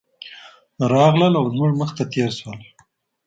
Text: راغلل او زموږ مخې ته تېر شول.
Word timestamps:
راغلل 0.93 1.33
او 1.39 1.45
زموږ 1.53 1.71
مخې 1.79 1.93
ته 1.97 2.03
تېر 2.13 2.29
شول. 2.39 2.59